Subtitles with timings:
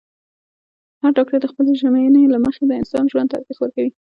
[1.01, 3.91] هر ډاکټر د خپلې ژمنې له مخې د انسان ژوند ته ارزښت ورکوي.